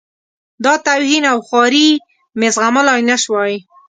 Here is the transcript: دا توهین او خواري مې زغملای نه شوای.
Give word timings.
دا 0.65 0.73
توهین 0.87 1.23
او 1.31 1.39
خواري 1.47 1.87
مې 2.39 2.47
زغملای 2.55 3.01
نه 3.09 3.15
شوای. 3.23 3.55